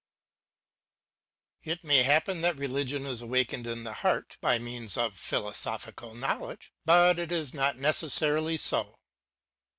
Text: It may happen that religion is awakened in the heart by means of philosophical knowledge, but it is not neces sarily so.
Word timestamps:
It 1.61 1.83
may 1.83 2.01
happen 2.01 2.41
that 2.41 2.57
religion 2.57 3.05
is 3.05 3.21
awakened 3.21 3.67
in 3.67 3.83
the 3.83 3.93
heart 3.93 4.35
by 4.41 4.57
means 4.57 4.97
of 4.97 5.15
philosophical 5.15 6.15
knowledge, 6.15 6.73
but 6.85 7.19
it 7.19 7.31
is 7.31 7.53
not 7.53 7.75
neces 7.77 8.09
sarily 8.09 8.59
so. 8.59 8.97